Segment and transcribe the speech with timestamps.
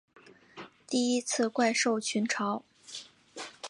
[0.87, 2.63] 第一次怪兽热潮